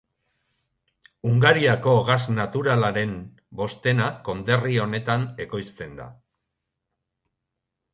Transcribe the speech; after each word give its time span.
Hungariako 1.31 1.93
gas 2.07 2.17
naturalaren 2.39 3.15
bostena 3.63 4.11
konderri 4.33 4.83
honetan 4.89 5.31
ekoizten 5.49 5.99
da. 6.05 6.13